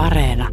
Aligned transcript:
Areena. 0.00 0.48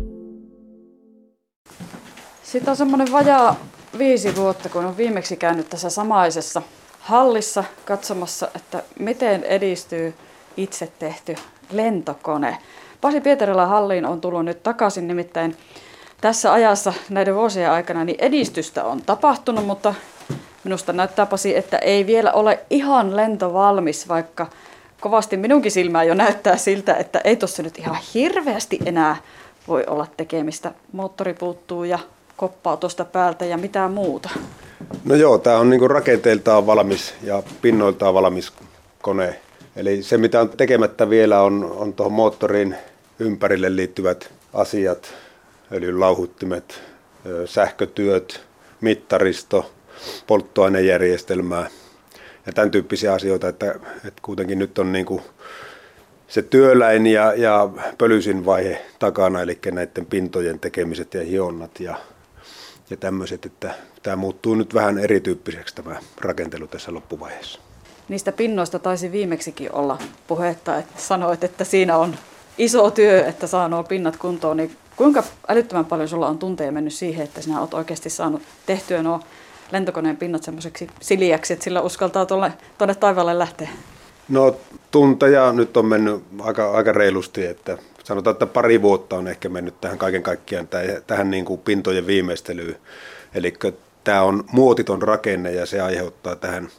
Sitten 2.44 2.70
on 2.70 2.75
semmoinen 2.78 3.12
vajaa 3.12 3.55
viisi 3.97 4.35
vuotta, 4.35 4.70
kun 4.70 4.85
on 4.85 4.97
viimeksi 4.97 5.38
käynyt 5.38 5.70
tässä 5.70 5.89
samaisessa 5.89 6.62
hallissa 7.00 7.63
katsomassa, 7.86 8.47
että 8.55 8.83
miten 8.99 9.44
edistyy 9.44 10.13
itse 10.57 10.91
tehty 10.99 11.36
lentokone. 11.71 12.57
Pasi 13.02 13.21
Pietarila 13.21 13.65
halliin 13.65 14.05
on 14.05 14.21
tullut 14.21 14.46
nyt 14.46 14.64
takaisin, 14.64 15.07
nimittäin 15.07 15.57
tässä 16.21 16.54
ajassa 16.54 16.93
näiden 17.09 17.36
vuosien 17.36 17.71
aikana 17.71 18.05
niin 18.05 18.20
edistystä 18.20 18.84
on 18.84 19.02
tapahtunut, 19.02 19.66
mutta 19.66 19.93
minusta 20.64 20.93
näyttää 20.93 21.25
Pasi, 21.25 21.57
että 21.57 21.77
ei 21.77 22.05
vielä 22.05 22.32
ole 22.32 22.59
ihan 22.70 23.16
lento 23.16 23.54
valmis, 23.54 24.07
vaikka 24.07 24.48
kovasti 25.02 25.38
minunkin 25.38 25.71
silmää 25.71 26.04
jo 26.04 26.14
näyttää 26.14 26.57
siltä, 26.57 26.95
että 26.95 27.21
ei 27.23 27.36
tuossa 27.36 27.64
nyt 27.64 27.79
ihan 27.79 27.97
hirveästi 28.14 28.79
enää 28.86 29.16
voi 29.68 29.84
olla 29.88 30.07
tekemistä. 30.18 30.71
Moottori 30.92 31.33
puuttuu 31.33 31.83
ja 31.83 32.00
koppaa 32.38 32.78
tuosta 32.78 33.06
päältä 33.06 33.45
ja 33.45 33.58
mitään 33.58 33.92
muuta. 33.92 34.30
No 35.06 35.16
joo, 35.16 35.38
tämä 35.38 35.58
on 35.58 35.70
niinku 35.70 35.88
rakenteiltaan 35.88 36.66
valmis 36.66 37.14
ja 37.23 37.44
pinnoiltaan 37.61 38.14
valmis 38.14 38.53
kone. 39.02 39.39
Eli 39.75 40.03
se 40.03 40.17
mitä 40.17 40.42
on 40.42 40.50
tekemättä 40.50 41.09
vielä 41.09 41.42
on, 41.42 41.75
on 41.78 41.94
tuohon 41.94 42.14
moottorin 42.14 42.75
ympärille 43.20 43.75
liittyvät 43.75 44.34
asiat, 44.53 45.14
öljyn 45.72 46.00
lauhuttimet, 46.00 46.81
sähkötyöt, 47.45 48.42
mittaristo, 48.81 49.72
polttoainejärjestelmää 50.28 51.70
ja 52.47 52.53
tämän 52.53 52.72
tyyppisiä 52.72 53.14
asioita, 53.14 53.47
että, 53.47 53.75
että 53.95 54.22
kuitenkin 54.22 54.59
nyt 54.59 54.80
on 54.80 54.92
niin 54.92 55.06
kuin 55.06 55.22
se 56.28 56.42
työläin 56.42 57.08
ja, 57.08 57.33
ja 57.33 57.70
pölysin 57.97 58.45
vaihe 58.45 58.86
takana, 59.00 59.42
eli 59.42 59.59
näiden 59.72 60.06
pintojen 60.06 60.59
tekemiset 60.59 61.14
ja 61.14 61.23
hionnat 61.23 61.80
ja, 61.80 61.95
ja 62.90 62.98
tämmöiset, 62.98 63.45
että 63.45 63.73
tämä 64.03 64.16
muuttuu 64.16 64.56
nyt 64.56 64.73
vähän 64.73 64.98
erityyppiseksi 64.98 65.75
tämä 65.75 65.95
rakentelu 66.22 66.68
tässä 66.68 66.94
loppuvaiheessa. 66.94 67.59
Niistä 68.09 68.31
pinnoista 68.31 68.80
taisi 68.80 69.12
viimeksikin 69.12 69.73
olla 69.73 70.00
puhetta, 70.28 70.78
että 70.78 71.02
sanoit, 71.02 71.44
että 71.44 71.64
siinä 71.64 71.98
on 71.98 72.16
iso 72.58 72.92
työ, 72.92 73.25
että 73.25 73.48
saa 73.48 73.68
nuo 73.68 73.84
pinnat 73.84 74.18
kuntoon, 74.18 74.58
niin 74.58 74.78
kuinka 74.95 75.23
älyttömän 75.48 75.86
paljon 75.86 76.09
sulla 76.09 76.28
on 76.28 76.40
tunteja 76.40 76.72
mennyt 76.72 76.94
siihen, 76.94 77.23
että 77.23 77.42
sinä 77.42 77.59
olet 77.59 77.73
oikeasti 77.73 78.09
saanut 78.09 78.42
tehtyä 78.66 79.03
nuo 79.03 79.20
lentokoneen 79.72 80.18
pinnat 80.18 80.44
semmoiseksi 80.44 80.88
siliäksi, 81.02 81.54
että 81.54 81.64
sillä 81.64 81.82
uskaltaa 81.82 82.26
tuonne, 82.26 82.54
tuonne 82.78 82.96
taivaalle 82.96 83.40
lähteä? 83.40 83.70
No 84.30 84.56
tunteja 84.92 85.54
nyt 85.54 85.78
on 85.78 85.86
mennyt 85.86 86.24
aika, 86.40 86.72
aika 86.72 86.92
reilusti, 86.92 87.46
että 87.46 87.78
sanotaan, 88.04 88.32
että 88.32 88.46
pari 88.46 88.82
vuotta 88.82 89.16
on 89.16 89.28
ehkä 89.28 89.50
mennyt 89.50 89.82
tähän 89.82 89.98
kaiken 89.98 90.24
kaikkiaan 90.24 90.68
tähän 91.08 91.32
niin 91.32 91.46
kuin 91.46 91.62
pintojen 91.62 92.08
viimeistelyyn. 92.08 92.76
Eli 93.36 93.54
tämä 94.04 94.22
on 94.22 94.44
muotiton 94.52 95.02
rakenne 95.02 95.52
ja 95.52 95.66
se 95.66 95.81
aiheuttaa 95.81 96.36
tähän, 96.36 96.70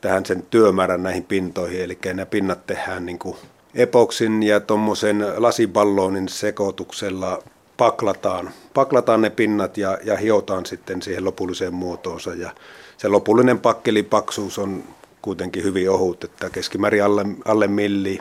tähän 0.00 0.26
sen 0.26 0.42
työmäärän 0.50 1.02
näihin 1.02 1.24
pintoihin. 1.24 1.82
Eli 1.82 1.98
nämä 2.06 2.26
pinnat 2.26 2.66
tehdään 2.66 3.06
niin 3.06 3.18
kuin 3.18 3.36
epoksin 3.74 4.42
ja 4.42 4.60
tuommoisen 4.60 5.26
lasiballonin 5.36 6.28
sekoituksella 6.28 7.42
paklataan, 7.76 8.50
paklataan 8.74 9.20
ne 9.20 9.30
pinnat 9.30 9.76
ja, 9.76 9.98
ja 10.04 10.16
hiotaan 10.16 10.66
sitten 10.66 11.02
siihen 11.02 11.24
lopulliseen 11.24 11.74
muotoonsa. 11.74 12.34
Ja 12.34 12.50
se 12.96 13.08
lopullinen 13.08 13.60
pakkelipaksuus 13.60 14.58
on 14.58 14.84
kuitenkin 15.22 15.64
hyvin 15.64 15.90
ohut, 15.90 16.24
että 16.24 16.50
keskimäärin 16.50 17.04
alle, 17.04 17.24
alle 17.44 17.66
milli, 17.66 18.18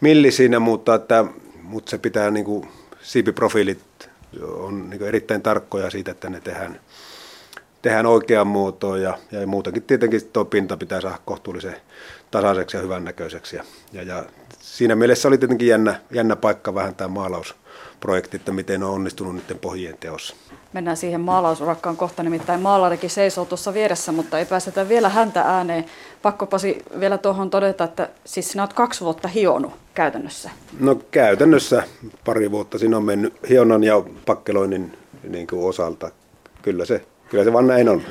milli 0.00 0.30
siinä, 0.30 0.58
mutta, 0.58 0.94
että, 0.94 1.24
mutta 1.62 1.90
se 1.90 1.98
pitää 1.98 2.30
niin 2.30 2.44
kuin, 2.44 2.68
siipiprofiilit 3.02 4.10
on 4.42 4.90
niin 4.90 5.02
erittäin 5.02 5.42
tarkkoja 5.42 5.90
siitä, 5.90 6.10
että 6.10 6.30
ne 6.30 6.40
tehdään, 6.40 6.80
tehdään 7.82 8.06
oikeaan 8.06 8.46
muotoon 8.46 9.02
ja, 9.02 9.18
ja 9.32 9.46
muutenkin 9.46 9.82
tietenkin 9.82 10.20
tuo 10.32 10.44
pinta 10.44 10.76
pitää 10.76 11.00
saada 11.00 11.18
kohtuullisen 11.24 11.76
tasaiseksi 12.30 12.76
ja 12.76 12.82
hyvännäköiseksi. 12.82 13.56
Ja, 13.56 13.64
ja, 13.92 14.02
ja 14.02 14.24
siinä 14.60 14.96
mielessä 14.96 15.28
oli 15.28 15.38
tietenkin 15.38 15.68
jännä, 15.68 16.00
jännä 16.10 16.36
paikka 16.36 16.74
vähän 16.74 16.94
tämä 16.94 17.08
maalaus, 17.08 17.54
projekti, 18.00 18.36
että 18.36 18.52
miten 18.52 18.82
on 18.82 18.90
onnistunut 18.90 19.34
niiden 19.34 19.58
pohjien 19.58 19.96
teossa. 20.00 20.36
Mennään 20.72 20.96
siihen 20.96 21.20
maalausurakkaan 21.20 21.96
kohta, 21.96 22.22
nimittäin 22.22 22.60
maalarikin 22.60 23.10
seisoo 23.10 23.44
tuossa 23.44 23.74
vieressä, 23.74 24.12
mutta 24.12 24.38
ei 24.38 24.44
päästetä 24.44 24.88
vielä 24.88 25.08
häntä 25.08 25.42
ääneen. 25.42 25.84
Pakko 26.22 26.46
Pasi 26.46 26.82
vielä 27.00 27.18
tuohon 27.18 27.50
todeta, 27.50 27.84
että 27.84 28.08
siis 28.24 28.50
sinä 28.50 28.62
olet 28.62 28.72
kaksi 28.72 29.04
vuotta 29.04 29.28
hionut 29.28 29.72
käytännössä. 29.94 30.50
No 30.80 30.94
käytännössä 31.10 31.82
pari 32.24 32.50
vuotta 32.50 32.78
siinä 32.78 32.96
on 32.96 33.04
mennyt 33.04 33.34
hionan 33.48 33.84
ja 33.84 34.02
pakkeloinnin 34.26 34.98
niin 35.28 35.46
kuin 35.46 35.68
osalta. 35.68 36.10
Kyllä 36.62 36.84
se, 36.84 37.04
kyllä 37.30 37.44
se 37.44 37.52
vaan 37.52 37.66
näin 37.66 37.88
on. 37.88 38.02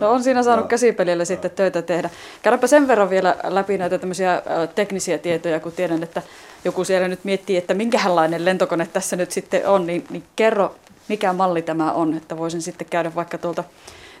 No 0.00 0.10
on 0.10 0.22
siinä 0.22 0.42
saanut 0.42 0.66
käsipelillä 0.66 1.24
sitten 1.24 1.50
töitä 1.50 1.82
tehdä. 1.82 2.10
Käydäpä 2.42 2.66
sen 2.66 2.88
verran 2.88 3.10
vielä 3.10 3.36
läpi 3.44 3.78
näitä 3.78 3.98
tämmöisiä 3.98 4.42
teknisiä 4.74 5.18
tietoja, 5.18 5.60
kun 5.60 5.72
tiedän, 5.72 6.02
että 6.02 6.22
joku 6.64 6.84
siellä 6.84 7.08
nyt 7.08 7.24
miettii, 7.24 7.56
että 7.56 7.74
minkälainen 7.74 8.44
lentokone 8.44 8.88
tässä 8.92 9.16
nyt 9.16 9.32
sitten 9.32 9.66
on, 9.66 9.86
niin, 9.86 10.04
niin 10.10 10.24
kerro, 10.36 10.74
mikä 11.08 11.32
malli 11.32 11.62
tämä 11.62 11.92
on, 11.92 12.14
että 12.14 12.36
voisin 12.36 12.62
sitten 12.62 12.86
käydä 12.90 13.14
vaikka 13.14 13.38
tuolta 13.38 13.64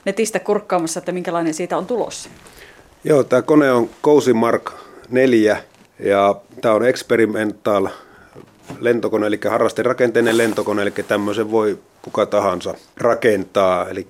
netistä 0.04 0.38
kurkkaamassa, 0.38 0.98
että 0.98 1.12
minkälainen 1.12 1.54
siitä 1.54 1.78
on 1.78 1.86
tulossa. 1.86 2.28
Joo, 3.04 3.24
tämä 3.24 3.42
kone 3.42 3.72
on 3.72 3.90
Cozy 4.02 4.32
Mark 4.32 4.72
4 5.10 5.56
ja 5.98 6.34
tämä 6.60 6.74
on 6.74 6.86
experimental 6.86 7.88
lentokone, 8.80 9.26
eli 9.26 9.40
harrasterakenteinen 9.50 10.38
lentokone, 10.38 10.82
eli 10.82 10.90
tämmöisen 11.08 11.50
voi 11.50 11.78
kuka 12.02 12.26
tahansa 12.26 12.74
rakentaa. 12.96 13.88
Eli 13.88 14.06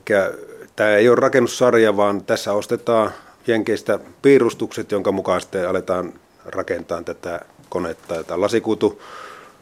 tämä 0.77 0.91
ei 0.91 1.09
ole 1.09 1.17
rakennussarja, 1.17 1.97
vaan 1.97 2.25
tässä 2.25 2.53
ostetaan 2.53 3.11
Jenkeistä 3.47 3.99
piirustukset, 4.23 4.93
jonka 4.93 5.13
mukaan 5.13 5.41
sitten 5.41 5.69
aletaan 5.69 6.13
rakentaa 6.45 7.03
tätä 7.03 7.41
konetta, 7.69 8.15
jota 8.15 8.41
lasikutu 8.41 9.03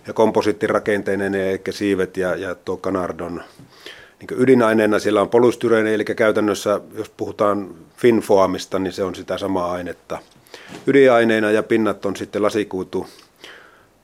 ja 0.06 0.12
komposiittirakenteinen, 0.12 1.34
eli 1.34 1.60
siivet 1.70 2.16
ja, 2.16 2.36
ja 2.36 2.54
tuo 2.54 2.76
Canardon 2.76 3.42
niin 4.20 4.42
ydinaineena 4.42 4.98
siellä 4.98 5.20
on 5.20 5.28
polystyreeni, 5.28 5.94
eli 5.94 6.04
käytännössä 6.04 6.80
jos 6.94 7.10
puhutaan 7.16 7.74
finfoamista, 7.96 8.78
niin 8.78 8.92
se 8.92 9.02
on 9.02 9.14
sitä 9.14 9.38
samaa 9.38 9.72
ainetta. 9.72 10.18
Ydinaineena 10.86 11.50
ja 11.50 11.62
pinnat 11.62 12.06
on 12.06 12.16
sitten 12.16 12.42
lasikuitu 12.42 13.06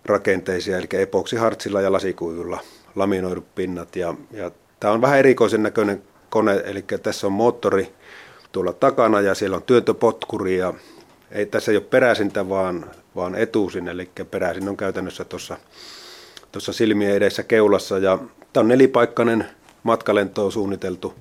rakenteisia, 0.05 0.79
eli 0.79 0.89
epoksihartsilla 0.93 1.81
ja 1.81 1.93
lasikuivulla 1.93 2.61
laminoidut 2.97 3.55
pinnat. 3.55 3.97
Ja, 3.97 4.15
ja 4.33 4.51
tämä 4.81 4.93
on 4.93 5.01
vähän 5.01 5.19
erikoisen 5.19 5.63
näköinen 5.63 6.03
kone, 6.31 6.63
eli 6.65 6.85
tässä 7.03 7.27
on 7.27 7.33
moottori 7.33 7.93
tuolla 8.53 8.73
takana 8.73 9.21
ja 9.21 9.35
siellä 9.35 9.57
on 9.57 9.63
työntöpotkuri 9.63 10.57
ja 10.57 10.75
ei, 11.31 11.47
tässä 11.47 11.73
ei 11.73 11.77
ole 11.77 11.85
peräisintä, 11.85 12.49
vaan, 12.49 12.91
vaan 13.17 13.35
etuusin, 13.35 13.89
eli 13.89 14.11
peräisin 14.31 14.69
on 14.69 14.77
käytännössä 14.77 15.25
tuossa 15.25 15.57
tuossa 16.53 16.73
silmien 16.73 17.15
edessä 17.17 17.43
keulassa. 17.43 17.99
Ja 17.99 18.19
tämä 18.53 18.63
on 18.63 18.69
nelipaikkainen 18.69 19.47
matkalentoon 19.83 20.53
suunniteltu 20.53 21.15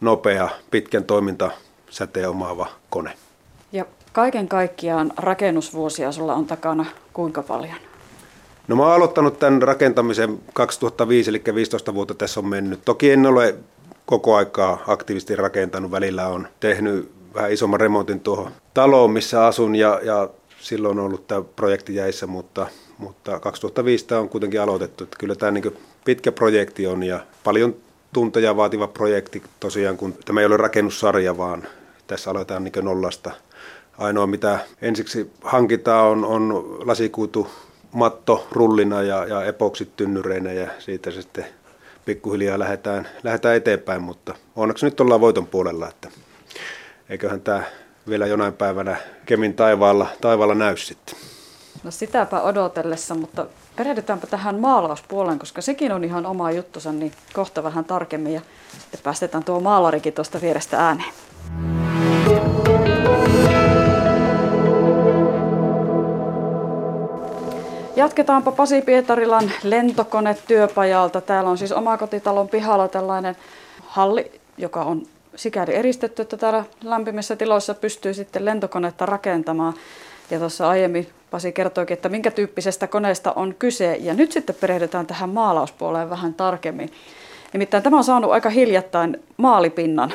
nopea, 0.00 0.48
pitkän 0.70 1.04
toimintasäteen 1.04 2.28
omaava 2.28 2.66
kone. 2.90 3.12
Ja 3.72 3.84
kaiken 4.12 4.48
kaikkiaan 4.48 5.12
rakennusvuosia 5.16 6.12
sulla 6.12 6.34
on 6.34 6.46
takana 6.46 6.86
kuinka 7.12 7.42
paljon? 7.42 7.89
No 8.70 8.76
mä 8.76 8.82
oon 8.82 8.92
aloittanut 8.92 9.38
tämän 9.38 9.62
rakentamisen 9.62 10.40
2005, 10.52 11.30
eli 11.30 11.42
15 11.54 11.94
vuotta 11.94 12.14
tässä 12.14 12.40
on 12.40 12.46
mennyt. 12.46 12.80
Toki 12.84 13.10
en 13.10 13.26
ole 13.26 13.54
koko 14.06 14.36
aikaa 14.36 14.82
aktiivisesti 14.86 15.36
rakentanut. 15.36 15.90
Välillä 15.90 16.26
on 16.26 16.48
tehnyt 16.60 17.12
vähän 17.34 17.52
isomman 17.52 17.80
remontin 17.80 18.20
tuohon 18.20 18.52
taloon, 18.74 19.10
missä 19.10 19.46
asun 19.46 19.76
ja, 19.76 20.00
ja 20.02 20.28
silloin 20.60 20.98
on 20.98 21.04
ollut 21.04 21.26
tämä 21.26 21.42
projekti 21.56 21.94
jäissä, 21.94 22.26
mutta, 22.26 22.66
mutta 22.98 23.40
2005 23.40 24.06
tämä 24.06 24.20
on 24.20 24.28
kuitenkin 24.28 24.60
aloitettu. 24.60 25.04
Että 25.04 25.16
kyllä 25.18 25.34
tämä 25.34 25.52
niin 25.52 25.76
pitkä 26.04 26.32
projekti 26.32 26.86
on 26.86 27.02
ja 27.02 27.20
paljon 27.44 27.76
tunteja 28.12 28.56
vaativa 28.56 28.86
projekti 28.86 29.42
tosiaan, 29.60 29.96
kun 29.96 30.14
tämä 30.24 30.40
ei 30.40 30.46
ole 30.46 30.56
rakennussarja, 30.56 31.38
vaan 31.38 31.66
tässä 32.06 32.30
aloitetaan 32.30 32.64
niin 32.64 32.84
nollasta. 32.84 33.30
Ainoa 33.98 34.26
mitä 34.26 34.58
ensiksi 34.82 35.30
hankitaan 35.42 36.06
on, 36.06 36.24
on 36.24 36.76
lasikuitu 36.86 37.46
matto 37.92 38.46
rullina 38.52 39.02
ja, 39.02 39.26
ja 39.26 39.44
epoksit 39.44 39.96
tynnyreinä 39.96 40.52
ja 40.52 40.70
siitä 40.78 41.10
sitten 41.10 41.46
pikkuhiljaa 42.04 42.58
lähdetään, 42.58 43.08
lähdetään 43.22 43.56
eteenpäin, 43.56 44.02
mutta 44.02 44.34
onneksi 44.56 44.86
nyt 44.86 45.00
ollaan 45.00 45.20
voiton 45.20 45.46
puolella, 45.46 45.88
että 45.88 46.08
eiköhän 47.08 47.40
tämä 47.40 47.62
vielä 48.08 48.26
jonain 48.26 48.52
päivänä 48.52 48.96
Kemin 49.26 49.54
taivaalla, 49.54 50.06
taivaalla 50.20 50.54
näy 50.54 50.76
sitten. 50.76 51.16
No 51.84 51.90
sitäpä 51.90 52.40
odotellessa, 52.40 53.14
mutta 53.14 53.46
perehdytäänpä 53.76 54.26
tähän 54.26 54.60
maalauspuoleen, 54.60 55.38
koska 55.38 55.62
sekin 55.62 55.92
on 55.92 56.04
ihan 56.04 56.26
oma 56.26 56.50
juttusa, 56.50 56.92
niin 56.92 57.12
kohta 57.32 57.62
vähän 57.62 57.84
tarkemmin 57.84 58.32
ja 58.32 58.40
sitten 58.78 59.00
päästetään 59.02 59.44
tuo 59.44 59.60
maalarikin 59.60 60.12
tuosta 60.12 60.40
vierestä 60.40 60.86
ääneen. 60.86 61.12
Jatketaanpa 68.00 68.52
Pasi 68.52 68.82
Pietarilan 68.82 69.52
lentokonetyöpajalta. 69.62 71.20
Täällä 71.20 71.50
on 71.50 71.58
siis 71.58 71.72
omakotitalon 71.72 72.48
pihalla 72.48 72.88
tällainen 72.88 73.36
halli, 73.86 74.40
joka 74.58 74.82
on 74.82 75.02
sikäli 75.36 75.74
eristetty, 75.74 76.22
että 76.22 76.36
täällä 76.36 76.64
lämpimissä 76.84 77.36
tiloissa 77.36 77.74
pystyy 77.74 78.14
sitten 78.14 78.44
lentokonetta 78.44 79.06
rakentamaan. 79.06 79.74
Ja 80.30 80.38
tuossa 80.38 80.68
aiemmin 80.68 81.08
Pasi 81.30 81.52
kertoikin, 81.52 81.94
että 81.94 82.08
minkä 82.08 82.30
tyyppisestä 82.30 82.86
koneesta 82.86 83.32
on 83.32 83.54
kyse. 83.58 83.96
Ja 84.00 84.14
nyt 84.14 84.32
sitten 84.32 84.56
perehdytään 84.60 85.06
tähän 85.06 85.30
maalauspuoleen 85.30 86.10
vähän 86.10 86.34
tarkemmin. 86.34 86.90
Nimittäin 87.52 87.82
tämä 87.82 87.96
on 87.96 88.04
saanut 88.04 88.32
aika 88.32 88.50
hiljattain 88.50 89.22
maalipinnan. 89.36 90.12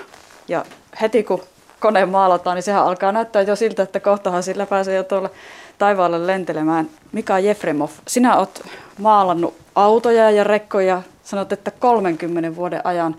Ja 0.47 0.65
heti 1.01 1.23
kun 1.23 1.43
kone 1.79 2.05
maalataan, 2.05 2.55
niin 2.55 2.63
sehän 2.63 2.85
alkaa 2.85 3.11
näyttää 3.11 3.41
jo 3.41 3.55
siltä, 3.55 3.83
että 3.83 3.99
kohtahan 3.99 4.43
sillä 4.43 4.65
pääsee 4.65 4.95
jo 4.95 5.03
tuolla 5.03 5.29
taivaalle 5.77 6.27
lentelemään. 6.27 6.89
Mika 7.11 7.39
Jefremov, 7.39 7.89
sinä 8.07 8.37
olet 8.37 8.65
maalannut 8.99 9.53
autoja 9.75 10.31
ja 10.31 10.43
rekkoja, 10.43 11.01
sanot, 11.23 11.51
että 11.51 11.71
30 11.71 12.55
vuoden 12.55 12.81
ajan. 12.83 13.15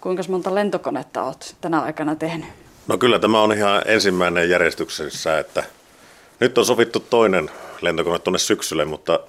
Kuinka 0.00 0.22
monta 0.28 0.54
lentokonetta 0.54 1.22
olet 1.22 1.56
tänä 1.60 1.80
aikana 1.80 2.16
tehnyt? 2.16 2.48
No 2.86 2.98
kyllä 2.98 3.18
tämä 3.18 3.42
on 3.42 3.52
ihan 3.52 3.82
ensimmäinen 3.86 4.50
järjestyksessä, 4.50 5.38
että 5.38 5.64
nyt 6.40 6.58
on 6.58 6.66
sovittu 6.66 7.00
toinen 7.00 7.50
lentokone 7.80 8.18
tuonne 8.18 8.38
syksylle, 8.38 8.84
mutta 8.84 9.20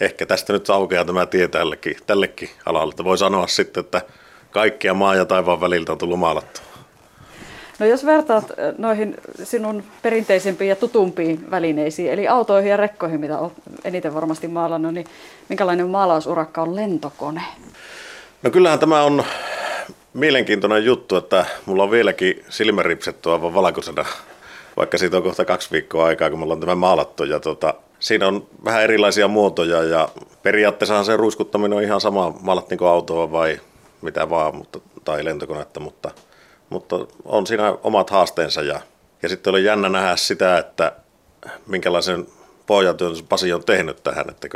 ehkä 0.00 0.26
tästä 0.26 0.52
nyt 0.52 0.70
aukeaa 0.70 1.04
tämä 1.04 1.26
tie 1.26 1.48
tällekin, 1.48 1.96
tällekin 2.06 2.50
alalle. 2.66 2.94
Voi 3.04 3.18
sanoa 3.18 3.46
sitten, 3.46 3.80
että 3.80 4.02
kaikkia 4.50 4.94
maa 4.94 5.14
ja 5.14 5.24
taivaan 5.24 5.60
väliltä 5.60 5.92
on 5.92 5.98
tullut 5.98 6.18
maalattua. 6.18 6.69
No 7.80 7.86
jos 7.86 8.06
vertaat 8.06 8.44
noihin 8.78 9.16
sinun 9.44 9.82
perinteisempiin 10.02 10.68
ja 10.68 10.76
tutumpiin 10.76 11.50
välineisiin, 11.50 12.12
eli 12.12 12.28
autoihin 12.28 12.70
ja 12.70 12.76
rekkoihin, 12.76 13.20
mitä 13.20 13.38
olet 13.38 13.52
eniten 13.84 14.14
varmasti 14.14 14.48
maalannut, 14.48 14.94
niin 14.94 15.06
minkälainen 15.48 15.88
maalausurakka 15.88 16.62
on 16.62 16.76
lentokone? 16.76 17.42
No 18.42 18.50
kyllähän 18.50 18.78
tämä 18.78 19.02
on 19.02 19.24
mielenkiintoinen 20.14 20.84
juttu, 20.84 21.16
että 21.16 21.44
mulla 21.66 21.82
on 21.82 21.90
vieläkin 21.90 22.44
silmäripsettu 22.48 23.30
aivan 23.30 23.54
valkoisena, 23.54 24.04
vaikka 24.76 24.98
siitä 24.98 25.16
on 25.16 25.22
kohta 25.22 25.44
kaksi 25.44 25.70
viikkoa 25.72 26.06
aikaa, 26.06 26.30
kun 26.30 26.38
mulla 26.38 26.54
on 26.54 26.60
tämä 26.60 26.74
maalattu. 26.74 27.24
Ja 27.24 27.40
tota, 27.40 27.74
siinä 28.00 28.28
on 28.28 28.46
vähän 28.64 28.82
erilaisia 28.82 29.28
muotoja 29.28 29.82
ja 29.82 30.08
periaatteessahan 30.42 31.04
se 31.04 31.16
ruiskuttaminen 31.16 31.76
on 31.76 31.82
ihan 31.82 32.00
sama, 32.00 32.34
maalattiinko 32.40 32.88
autoa 32.88 33.32
vai 33.32 33.60
mitä 34.02 34.30
vaan, 34.30 34.56
mutta, 34.56 34.80
tai 35.04 35.24
lentokonetta, 35.24 35.80
mutta, 35.80 36.10
mutta 36.70 36.96
on 37.24 37.46
siinä 37.46 37.74
omat 37.82 38.10
haasteensa 38.10 38.62
ja, 38.62 38.80
ja 39.22 39.28
sitten 39.28 39.50
oli 39.50 39.64
jännä 39.64 39.88
nähdä 39.88 40.16
sitä, 40.16 40.58
että 40.58 40.92
minkälaisen 41.66 42.26
pohjatyön 42.66 43.12
Pasi 43.28 43.52
on 43.52 43.64
tehnyt 43.64 44.02
tähän, 44.02 44.30
että 44.30 44.48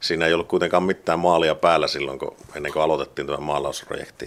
siinä 0.00 0.26
ei 0.26 0.34
ollut 0.34 0.48
kuitenkaan 0.48 0.82
mitään 0.82 1.18
maalia 1.18 1.54
päällä 1.54 1.86
silloin, 1.86 2.18
kun, 2.18 2.36
ennen 2.56 2.72
kuin 2.72 2.82
aloitettiin 2.82 3.26
tämä 3.26 3.38
maalausprojekti. 3.38 4.26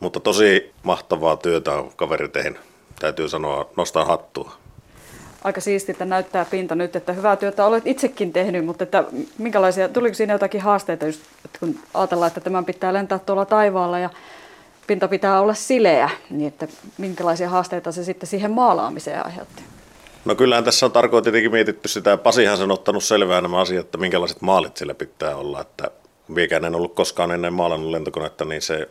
Mutta 0.00 0.20
tosi 0.20 0.72
mahtavaa 0.82 1.36
työtä 1.36 1.72
on 1.72 1.92
kaveri 1.96 2.28
tehnyt. 2.28 2.60
Täytyy 2.98 3.28
sanoa, 3.28 3.70
nostaa 3.76 4.04
hattua. 4.04 4.52
Aika 5.44 5.60
siistiltä 5.60 6.04
näyttää 6.04 6.44
pinta 6.44 6.74
nyt, 6.74 6.96
että 6.96 7.12
hyvää 7.12 7.36
työtä 7.36 7.66
olet 7.66 7.86
itsekin 7.86 8.32
tehnyt, 8.32 8.64
mutta 8.64 8.84
että 8.84 9.04
minkälaisia, 9.38 9.88
tuliko 9.88 10.14
siinä 10.14 10.32
jotakin 10.32 10.60
haasteita, 10.60 11.06
just, 11.06 11.20
että 11.44 11.58
kun 11.58 11.78
ajatellaan, 11.94 12.26
että 12.26 12.40
tämän 12.40 12.64
pitää 12.64 12.92
lentää 12.92 13.18
tuolla 13.18 13.44
taivaalla 13.44 13.98
ja 13.98 14.10
pinta 14.86 15.08
pitää 15.08 15.40
olla 15.40 15.54
sileä, 15.54 16.10
niin 16.30 16.48
että 16.48 16.68
minkälaisia 16.98 17.48
haasteita 17.48 17.92
se 17.92 18.04
sitten 18.04 18.26
siihen 18.26 18.50
maalaamiseen 18.50 19.26
aiheutti? 19.26 19.62
No 20.24 20.34
kyllähän 20.34 20.64
tässä 20.64 20.86
on 20.86 20.92
tarkoin 20.92 21.24
tietenkin 21.24 21.52
mietitty 21.52 21.88
sitä, 21.88 22.16
Pasihan 22.16 22.62
on 22.62 22.70
ottanut 22.70 23.04
selvää 23.04 23.40
nämä 23.40 23.60
asiat, 23.60 23.84
että 23.84 23.98
minkälaiset 23.98 24.40
maalit 24.40 24.76
sillä 24.76 24.94
pitää 24.94 25.36
olla, 25.36 25.60
että 25.60 25.90
miekään 26.28 26.64
en 26.64 26.74
ollut 26.74 26.94
koskaan 26.94 27.30
ennen 27.30 27.52
maalannut 27.52 27.90
lentokonetta, 27.90 28.44
niin 28.44 28.62
se 28.62 28.88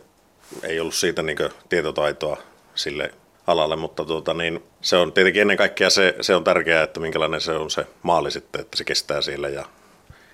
ei 0.62 0.80
ollut 0.80 0.94
siitä 0.94 1.22
niin 1.22 1.38
tietotaitoa 1.68 2.36
sille 2.74 3.14
alalle, 3.46 3.76
mutta 3.76 4.04
tuota, 4.04 4.34
niin 4.34 4.62
se 4.80 4.96
on 4.96 5.12
tietenkin 5.12 5.42
ennen 5.42 5.56
kaikkea 5.56 5.90
se, 5.90 6.14
se 6.20 6.34
on 6.34 6.44
tärkeää, 6.44 6.82
että 6.82 7.00
minkälainen 7.00 7.40
se 7.40 7.52
on 7.52 7.70
se 7.70 7.86
maali 8.02 8.30
sitten, 8.30 8.60
että 8.60 8.76
se 8.76 8.84
kestää 8.84 9.22
siellä 9.22 9.48
ja 9.48 9.64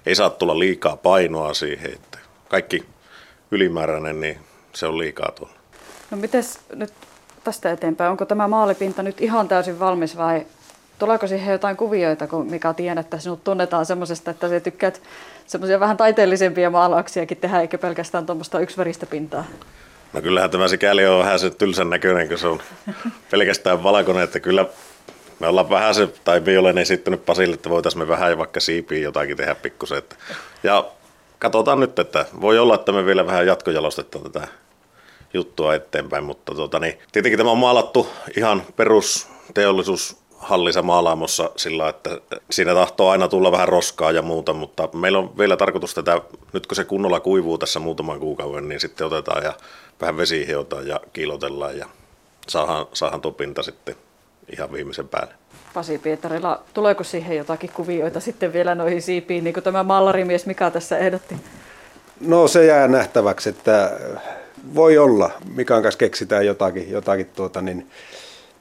ei 0.07 0.15
saa 0.15 0.31
tulla 0.31 0.59
liikaa 0.59 0.97
painoa 0.97 1.55
siihen, 1.55 1.93
että 1.93 2.19
kaikki 2.49 2.85
ylimääräinen, 3.51 4.21
niin 4.21 4.39
se 4.73 4.87
on 4.87 4.99
liikaa 4.99 5.33
tuolla. 5.33 5.55
No 6.11 6.17
miten 6.17 6.45
nyt 6.75 6.93
tästä 7.45 7.73
eteenpäin, 7.73 8.11
onko 8.11 8.25
tämä 8.25 8.49
maalipinta 8.49 9.03
nyt 9.03 9.21
ihan 9.21 9.49
täysin 9.49 9.79
valmis 9.79 10.17
vai 10.17 10.47
tuleeko 10.99 11.27
siihen 11.27 11.53
jotain 11.53 11.77
kuvioita, 11.77 12.27
kun 12.27 12.51
Mika 12.51 12.75
tiedän, 12.75 12.99
että 12.99 13.19
sinut 13.19 13.45
tunnetaan 13.45 13.87
semmoisesta, 13.87 14.31
että 14.31 14.49
sä 14.49 14.61
tykkäät 14.61 15.03
semmoisia 15.47 15.81
vähän 15.81 15.97
taiteellisempia 15.97 16.71
maalauksiakin 16.71 17.37
tehdä, 17.37 17.61
eikä 17.61 17.79
pelkästään 17.79 18.27
tuommoista 18.27 18.61
yksiväristä 18.61 19.07
pintaa? 19.07 19.45
No 20.13 20.23
kyllähän 20.23 20.51
tämä 20.51 20.69
sikäli 20.69 21.07
on 21.07 21.19
vähän 21.19 21.39
se 21.39 21.51
tylsän 21.51 21.91
näköinen, 21.91 22.29
kun 22.29 22.39
se 22.39 22.47
on 22.47 22.61
pelkästään 23.31 23.83
valkoinen, 23.83 24.25
että 24.25 24.41
kyllä 24.41 24.67
me 25.41 25.47
ollaan 25.47 25.71
vähän 25.71 25.95
se, 25.95 26.09
tai 26.25 26.41
me 26.41 26.59
olen 26.59 26.79
esittänyt 26.79 27.27
Pasille, 27.27 27.55
että 27.55 27.71
voitaisiin 27.71 28.03
me 28.03 28.09
vähän 28.09 28.39
vaikka 28.39 28.61
siipiä 28.61 28.99
jotakin 28.99 29.37
tehdä 29.37 29.55
pikkusen. 29.55 30.03
Ja 30.63 30.85
katsotaan 31.43 31.81
nyt, 31.81 31.99
että 31.99 32.27
voi 32.41 32.59
olla, 32.59 32.75
että 32.75 32.93
me 32.93 33.07
vielä 33.07 33.27
vähän 33.27 33.47
jatkojalostetaan 33.47 34.25
tätä 34.25 34.49
juttua 35.35 35.75
eteenpäin, 35.75 36.25
mutta 36.25 36.55
tuota, 36.55 36.79
niin, 36.79 36.99
tietenkin 37.13 37.39
tämä 37.39 37.51
on 37.51 37.59
maalattu 37.59 38.09
ihan 38.37 38.63
perusteollisuushallissa 38.77 40.83
maalaamossa 40.83 41.51
sillä, 41.57 41.89
että 41.89 42.21
siinä 42.51 42.75
tahtoo 42.75 43.11
aina 43.11 43.29
tulla 43.29 43.53
vähän 43.53 43.69
roskaa 43.69 44.13
ja 44.13 44.23
muuta, 44.23 44.53
mutta 44.53 44.89
meillä 44.93 45.19
on 45.19 45.39
vielä 45.39 45.57
tarkoitus 45.57 45.95
tätä, 45.95 46.21
nyt 46.53 46.67
kun 46.67 46.77
se 46.77 46.85
kunnolla 46.85 47.21
kuivuu 47.21 47.59
tässä 47.59 47.81
muutaman 47.81 48.21
kuukauden, 48.21 48.69
niin 48.69 48.81
sitten 48.81 49.07
otetaan 49.07 49.45
ja 49.45 49.53
vähän 50.01 50.17
vesihiotaan 50.17 50.87
ja 50.87 51.01
kiilotellaan 51.13 51.79
ja 51.79 51.87
saadaan, 52.49 52.87
saadaan 52.93 53.21
tuo 53.21 53.33
pinta 53.33 53.63
sitten 53.63 53.97
ihan 54.53 54.73
viimeisen 54.73 55.09
päälle. 55.09 55.35
Pasi 55.75 55.99
Pietarilla, 55.99 56.63
tuleeko 56.75 57.05
siihen 57.05 57.37
jotakin 57.37 57.71
kuvioita 57.75 58.21
sitten 58.21 58.53
vielä 58.53 58.75
noihin 58.75 59.03
siipiin, 59.03 59.45
niin 59.45 59.55
kuin 59.55 59.65
tämä 59.65 59.83
mallarimies 59.83 60.47
Mika 60.47 60.71
tässä 60.71 60.99
ehdotti? 60.99 61.37
No 62.21 62.49
se 62.49 62.67
jää 62.67 62.89
nähtäväksi, 62.89 63.49
että 63.49 64.01
voi 64.75 64.99
olla. 64.99 65.31
Mikan 65.55 65.83
kanssa 65.83 65.99
keksitään 65.99 66.47
jotakin, 66.47 66.91
jotakin 66.91 67.27
tuota, 67.27 67.63
niin 67.63 67.91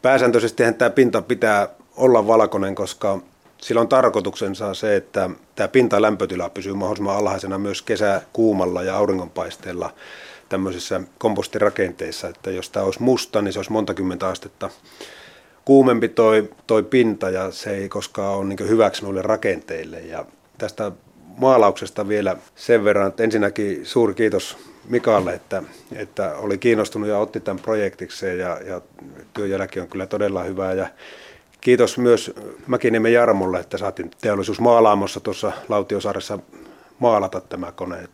pääsääntöisesti 0.02 0.64
tämä 0.78 0.90
pinta 0.90 1.22
pitää 1.22 1.68
olla 1.98 2.28
valkoinen, 2.28 2.76
koska 2.76 3.20
sillä 3.58 3.82
on 3.82 3.88
tarkoituksensa 3.88 4.74
se, 4.74 4.96
että 4.96 5.30
tämä 5.56 5.68
pinta 5.68 6.02
lämpötila 6.02 6.50
pysyy 6.50 6.74
mahdollisimman 6.74 7.18
alhaisena 7.18 7.58
myös 7.58 7.82
kesäkuumalla 7.82 8.84
ja 8.84 8.98
auringonpaisteella 8.98 9.94
tämmöisissä 10.50 11.02
kompostirakenteissa, 11.18 12.28
että 12.28 12.52
jos 12.52 12.70
tämä 12.70 12.86
olisi 12.86 13.02
musta, 13.02 13.42
niin 13.42 13.54
se 13.54 13.60
olisi 13.60 13.72
monta 13.72 13.94
kymmentä 13.94 14.28
astetta 14.28 14.70
kuumempi 15.66 16.10
toi, 16.10 16.50
toi 16.68 16.84
pinta 16.84 17.30
ja 17.30 17.52
se 17.52 17.72
ei 17.72 17.90
koskaan 17.90 18.36
ole 18.36 18.46
niin 18.46 18.70
hyväksi 18.70 19.04
noille 19.04 19.22
rakenteille. 19.22 20.00
Ja 20.00 20.26
tästä 20.58 20.92
maalauksesta 21.38 22.08
vielä 22.08 22.38
sen 22.56 22.84
verran, 22.84 23.08
että 23.08 23.24
ensinnäkin 23.24 23.86
suuri 23.86 24.14
kiitos 24.14 24.58
Mikalle, 24.90 25.34
että, 25.34 25.64
että 25.96 26.36
oli 26.38 26.58
kiinnostunut 26.58 27.10
ja 27.10 27.18
otti 27.18 27.40
tämän 27.40 27.64
projektikseen 27.64 28.40
ja, 28.40 28.60
ja 28.66 28.82
työjälki 29.34 29.80
on 29.80 29.88
kyllä 29.88 30.08
todella 30.08 30.44
hyvää. 30.44 30.74
Ja 30.74 30.88
kiitos 31.62 31.98
myös 31.98 32.34
Mäkiniemen 32.68 33.14
Jarmolle, 33.14 33.60
että 33.60 33.78
saatiin 33.78 34.12
teollisuusmaalaamossa 34.22 35.20
tuossa 35.20 35.52
Lautiosaaressa 35.70 36.40
maalata 37.00 37.42
tämä 37.42 37.72
kone. 37.72 38.08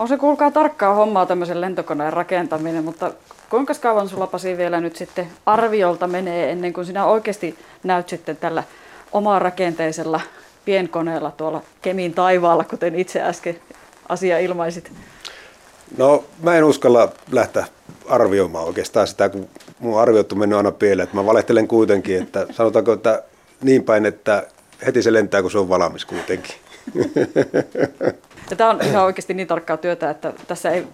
On 0.00 0.08
se 0.08 0.16
kuulkaa 0.16 0.50
tarkkaa 0.50 0.94
hommaa 0.94 1.26
tämmöisen 1.26 1.60
lentokoneen 1.60 2.12
rakentaminen, 2.12 2.84
mutta 2.84 3.12
kuinka 3.50 3.74
kauan 3.80 4.08
sulla 4.08 4.26
Pasi 4.26 4.56
vielä 4.56 4.80
nyt 4.80 4.96
sitten 4.96 5.26
arviolta 5.46 6.06
menee 6.06 6.50
ennen 6.50 6.72
kuin 6.72 6.86
sinä 6.86 7.06
oikeasti 7.06 7.58
näyt 7.82 8.08
sitten 8.08 8.36
tällä 8.36 8.62
omaa 9.12 9.38
rakenteisella 9.38 10.20
pienkoneella 10.64 11.30
tuolla 11.30 11.62
Kemin 11.82 12.14
taivaalla, 12.14 12.64
kuten 12.64 12.94
itse 12.94 13.22
äsken 13.22 13.60
asia 14.08 14.38
ilmaisit? 14.38 14.92
No 15.96 16.24
mä 16.42 16.56
en 16.56 16.64
uskalla 16.64 17.08
lähteä 17.32 17.66
arvioimaan 18.08 18.64
oikeastaan 18.64 19.06
sitä, 19.06 19.28
kun 19.28 19.48
mun 19.78 20.00
arviot 20.00 20.32
on 20.32 20.38
mennyt 20.38 20.56
aina 20.56 20.72
pieleen. 20.72 21.08
Mä 21.12 21.26
valehtelen 21.26 21.68
kuitenkin, 21.68 22.22
että 22.22 22.46
sanotaanko, 22.50 22.92
että 22.92 23.22
niin 23.62 23.82
päin, 23.82 24.06
että 24.06 24.46
heti 24.86 25.02
se 25.02 25.12
lentää, 25.12 25.42
kun 25.42 25.50
se 25.50 25.58
on 25.58 25.68
valmis 25.68 26.04
kuitenkin. 26.04 26.54
Ja 28.50 28.56
tämä 28.56 28.70
on 28.70 28.82
ihan 28.82 29.04
oikeasti 29.04 29.34
niin 29.34 29.48
tarkkaa 29.48 29.76
työtä, 29.76 30.10
että 30.10 30.32
tässä 30.46 30.70
ei 30.70 30.86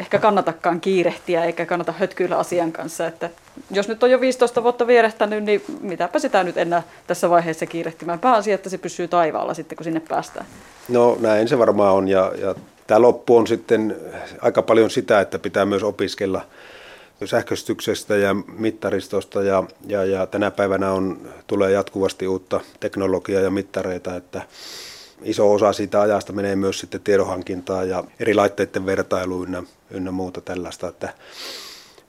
ehkä 0.00 0.18
kannatakaan 0.18 0.80
kiirehtiä 0.80 1.44
eikä 1.44 1.66
kannata 1.66 1.92
hötkyillä 1.92 2.38
asian 2.38 2.72
kanssa. 2.72 3.06
Että 3.06 3.30
jos 3.70 3.88
nyt 3.88 4.02
on 4.02 4.10
jo 4.10 4.20
15 4.20 4.62
vuotta 4.62 4.86
vierehtänyt, 4.86 5.44
niin 5.44 5.64
mitäpä 5.80 6.18
sitä 6.18 6.44
nyt 6.44 6.56
enää 6.56 6.82
tässä 7.06 7.30
vaiheessa 7.30 7.66
kiirehtimään. 7.66 8.18
Pääasia, 8.18 8.54
että 8.54 8.70
se 8.70 8.78
pysyy 8.78 9.08
taivaalla 9.08 9.54
sitten, 9.54 9.76
kun 9.76 9.84
sinne 9.84 10.00
päästään. 10.00 10.46
No 10.88 11.16
näin 11.20 11.48
se 11.48 11.58
varmaan 11.58 11.94
on 11.94 12.08
ja, 12.08 12.32
ja 12.40 12.54
tämä 12.86 13.02
loppu 13.02 13.36
on 13.36 13.46
sitten 13.46 13.96
aika 14.40 14.62
paljon 14.62 14.90
sitä, 14.90 15.20
että 15.20 15.38
pitää 15.38 15.64
myös 15.64 15.82
opiskella 15.82 16.46
sähköstyksestä 17.24 18.16
ja 18.16 18.34
mittaristosta 18.34 19.42
ja, 19.42 19.64
ja, 19.86 20.04
ja 20.04 20.26
tänä 20.26 20.50
päivänä 20.50 20.92
on, 20.92 21.20
tulee 21.46 21.70
jatkuvasti 21.70 22.28
uutta 22.28 22.60
teknologiaa 22.80 23.42
ja 23.42 23.50
mittareita, 23.50 24.16
että 24.16 24.42
iso 25.22 25.52
osa 25.52 25.72
siitä 25.72 26.00
ajasta 26.00 26.32
menee 26.32 26.56
myös 26.56 26.80
sitten 26.80 27.00
tiedonhankintaan 27.00 27.88
ja 27.88 28.04
eri 28.20 28.34
laitteiden 28.34 28.86
vertailuun 28.86 29.46
ynnä, 29.46 29.62
ynnä 29.90 30.10
muuta 30.10 30.40
tällaista, 30.40 30.88
että, 30.88 31.08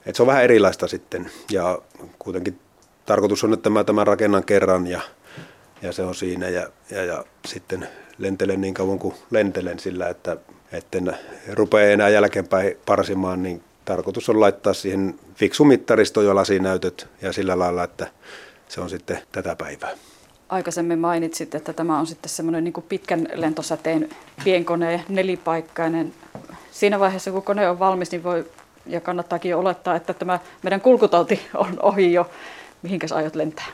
että 0.06 0.16
se 0.16 0.22
on 0.22 0.26
vähän 0.26 0.44
erilaista 0.44 0.88
sitten 0.88 1.30
ja 1.50 1.78
kuitenkin 2.18 2.58
tarkoitus 3.06 3.44
on, 3.44 3.52
että 3.52 3.62
tämä, 3.62 3.84
tämä 3.84 4.04
rakennan 4.04 4.44
kerran 4.44 4.86
ja, 4.86 5.00
ja 5.82 5.92
se 5.92 6.02
on 6.02 6.14
siinä 6.14 6.48
ja, 6.48 6.66
ja, 6.90 7.04
ja 7.04 7.24
sitten 7.46 7.88
lentelen 8.18 8.60
niin 8.60 8.74
kauan 8.74 8.98
kuin 8.98 9.14
lentelen 9.30 9.78
sillä, 9.78 10.08
että 10.08 10.36
etten 10.72 11.16
rupea 11.52 11.90
enää 11.90 12.08
jälkeenpäin 12.08 12.76
parsimaan, 12.86 13.42
niin 13.42 13.62
tarkoitus 13.84 14.28
on 14.28 14.40
laittaa 14.40 14.72
siihen 14.72 15.18
fiksu 15.34 15.64
mittaristo 15.64 16.22
ja 16.22 16.34
lasinäytöt 16.34 17.08
ja 17.22 17.32
sillä 17.32 17.58
lailla, 17.58 17.84
että 17.84 18.06
se 18.68 18.80
on 18.80 18.90
sitten 18.90 19.18
tätä 19.32 19.56
päivää. 19.56 19.90
Aikaisemmin 20.48 20.98
mainitsit, 20.98 21.54
että 21.54 21.72
tämä 21.72 21.98
on 21.98 22.06
sitten 22.06 22.30
semmoinen 22.30 22.64
niin 22.64 22.84
pitkän 22.88 23.28
lentosäteen 23.34 24.08
pienkone, 24.44 25.04
nelipaikkainen. 25.08 26.12
Siinä 26.70 27.00
vaiheessa, 27.00 27.30
kun 27.30 27.42
kone 27.42 27.68
on 27.68 27.78
valmis, 27.78 28.10
niin 28.10 28.24
voi 28.24 28.44
ja 28.86 29.00
kannattaakin 29.00 29.56
olettaa, 29.56 29.96
että 29.96 30.14
tämä 30.14 30.38
meidän 30.62 30.80
kulkutauti 30.80 31.40
on 31.54 31.76
ohi 31.82 32.12
jo. 32.12 32.30
Mihinkäs 32.82 33.12
aiot 33.12 33.36
lentää? 33.36 33.66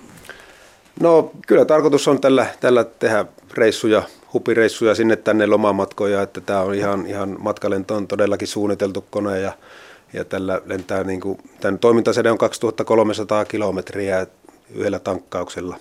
No 1.01 1.31
kyllä 1.47 1.65
tarkoitus 1.65 2.09
on 2.09 2.21
tällä, 2.21 2.47
tällä 2.61 2.85
tehdä 2.85 3.25
reissuja, 3.55 4.03
hupireissuja 4.33 4.95
sinne 4.95 5.17
tänne 5.17 5.47
lomamatkoja, 5.47 6.23
että 6.23 6.41
tämä 6.41 6.61
on 6.61 6.75
ihan, 6.75 7.07
ihan 7.07 7.37
matkalento 7.39 7.95
on 7.95 8.09
todellakin 8.09 8.49
suunniteltu 8.49 9.05
kone 9.11 9.41
ja, 9.41 9.53
ja 10.13 10.25
tällä 10.25 10.61
lentää 10.67 11.05
niin 11.05 11.21
kuin, 11.21 11.39
tämän 11.61 11.79
toimintasede 11.79 12.31
on 12.31 12.39
2300 12.39 13.45
kilometriä 13.45 14.27
yhdellä 14.75 14.99
tankkauksella. 14.99 15.77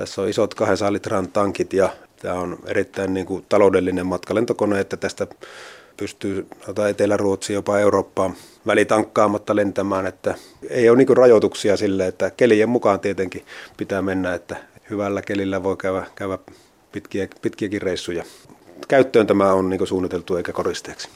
Tässä 0.00 0.22
on 0.22 0.28
isot 0.28 0.54
200 0.54 0.92
litran 0.92 1.28
tankit 1.28 1.72
ja 1.72 1.88
tämä 2.22 2.34
on 2.34 2.58
erittäin 2.66 3.14
niin 3.14 3.26
kuin, 3.26 3.44
taloudellinen 3.48 4.06
matkalentokone, 4.06 4.80
että 4.80 4.96
tästä 4.96 5.26
pystyy 5.96 6.46
Etelä-Ruotsi 6.90 7.52
jopa 7.52 7.78
Eurooppaan 7.78 8.34
välitankkaaamatta 8.66 9.56
lentämään, 9.56 10.06
että 10.06 10.34
ei 10.70 10.90
ole 10.90 10.98
niin 10.98 11.16
rajoituksia 11.16 11.76
sille, 11.76 12.06
että 12.06 12.30
kelien 12.30 12.68
mukaan 12.68 13.00
tietenkin 13.00 13.44
pitää 13.76 14.02
mennä, 14.02 14.34
että 14.34 14.56
hyvällä 14.90 15.22
kelillä 15.22 15.62
voi 15.62 15.76
käydä, 15.76 16.06
käydä 16.14 16.38
pitkiä, 16.92 17.28
pitkiäkin 17.42 17.82
reissuja. 17.82 18.24
Käyttöön 18.88 19.26
tämä 19.26 19.52
on 19.52 19.68
niin 19.68 19.86
suunniteltu 19.86 20.36
eikä 20.36 20.52
koristeeksi. 20.52 21.08